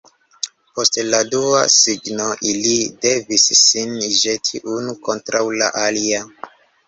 [0.77, 2.71] Post la dua signo ili
[3.05, 6.25] devis sin ĵeti unu kontraŭ la alia.